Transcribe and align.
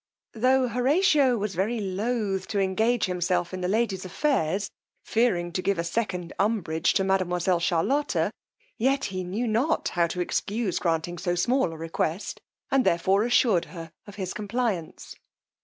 Tho' 0.33 0.67
Horatio 0.67 1.37
was 1.37 1.53
very 1.53 1.79
loth 1.79 2.47
to 2.47 2.59
engage 2.59 3.05
himself 3.05 3.53
in 3.53 3.61
the 3.61 3.67
lady's 3.67 4.03
affairs, 4.03 4.71
fearing 5.03 5.51
to 5.51 5.61
give 5.61 5.77
a 5.77 5.83
second 5.83 6.33
umbrage 6.39 6.93
to 6.93 7.03
mademoiselle 7.03 7.59
Charlotta, 7.59 8.31
yet 8.79 9.05
he 9.13 9.23
knew 9.23 9.45
not 9.47 9.89
how 9.89 10.07
to 10.07 10.19
excuse 10.19 10.79
granting 10.79 11.19
so 11.19 11.35
small 11.35 11.71
a 11.71 11.77
request, 11.77 12.41
and 12.71 12.83
therefore 12.83 13.21
assured 13.21 13.65
her 13.65 13.91
of 14.07 14.15
his 14.15 14.33
compliance. 14.33 15.17